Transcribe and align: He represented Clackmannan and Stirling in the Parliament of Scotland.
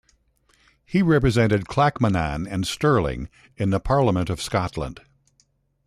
He 0.83 1.03
represented 1.03 1.65
Clackmannan 1.67 2.47
and 2.49 2.65
Stirling 2.65 3.29
in 3.55 3.69
the 3.69 3.79
Parliament 3.79 4.31
of 4.31 4.41
Scotland. 4.41 4.99